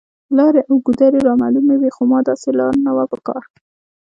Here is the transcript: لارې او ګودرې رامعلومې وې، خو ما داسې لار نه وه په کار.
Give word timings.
لارې 0.37 0.61
او 0.69 0.75
ګودرې 0.85 1.19
رامعلومې 1.27 1.75
وې، 1.77 1.89
خو 1.95 2.03
ما 2.11 2.19
داسې 2.29 2.49
لار 2.59 2.73
نه 2.85 2.91
وه 2.95 3.05
په 3.11 3.17
کار. 3.27 3.43